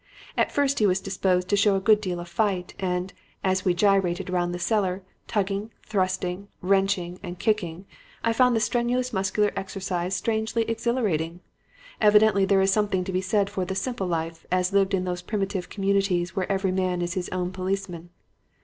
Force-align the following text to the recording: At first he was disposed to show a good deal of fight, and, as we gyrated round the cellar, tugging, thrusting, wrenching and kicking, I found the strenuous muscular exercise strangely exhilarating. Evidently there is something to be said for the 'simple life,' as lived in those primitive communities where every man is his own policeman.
At 0.35 0.51
first 0.51 0.79
he 0.79 0.87
was 0.87 0.99
disposed 0.99 1.47
to 1.49 1.55
show 1.55 1.75
a 1.75 1.79
good 1.79 2.01
deal 2.01 2.19
of 2.19 2.27
fight, 2.27 2.73
and, 2.79 3.13
as 3.43 3.63
we 3.63 3.75
gyrated 3.75 4.31
round 4.31 4.51
the 4.51 4.57
cellar, 4.57 5.03
tugging, 5.27 5.69
thrusting, 5.85 6.47
wrenching 6.59 7.19
and 7.21 7.37
kicking, 7.37 7.85
I 8.23 8.33
found 8.33 8.55
the 8.55 8.59
strenuous 8.61 9.13
muscular 9.13 9.51
exercise 9.55 10.15
strangely 10.15 10.63
exhilarating. 10.63 11.41
Evidently 12.01 12.45
there 12.45 12.61
is 12.61 12.73
something 12.73 13.03
to 13.03 13.13
be 13.13 13.21
said 13.21 13.47
for 13.47 13.63
the 13.63 13.75
'simple 13.75 14.07
life,' 14.07 14.43
as 14.51 14.73
lived 14.73 14.95
in 14.95 15.03
those 15.03 15.21
primitive 15.21 15.69
communities 15.69 16.35
where 16.35 16.51
every 16.51 16.71
man 16.71 17.03
is 17.03 17.13
his 17.13 17.29
own 17.29 17.51
policeman. 17.51 18.09